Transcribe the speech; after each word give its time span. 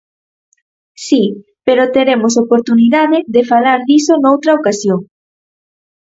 Si, 1.05 1.23
pero 1.65 1.91
teremos 1.95 2.33
oportunidade 2.43 3.17
de 3.35 3.41
falar 3.51 3.79
diso 3.89 4.13
noutra 4.17 4.51
ocasión. 4.59 4.99